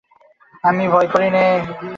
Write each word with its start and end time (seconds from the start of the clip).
আমি 0.63 0.83
ভয় 0.87 1.07
করি 1.13 1.27
নে। 1.29 1.45